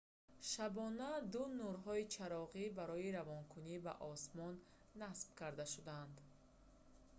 [0.49, 4.55] шабона ду нурҳои чароғӣ барои равонакунӣ ба осмон
[5.01, 6.15] насб карда шуданд